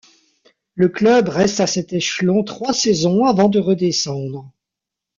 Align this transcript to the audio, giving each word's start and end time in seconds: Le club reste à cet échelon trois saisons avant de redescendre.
Le 0.73 0.89
club 0.89 1.29
reste 1.29 1.59
à 1.59 1.67
cet 1.67 1.93
échelon 1.93 2.43
trois 2.43 2.73
saisons 2.73 3.23
avant 3.25 3.49
de 3.49 3.59
redescendre. 3.59 4.51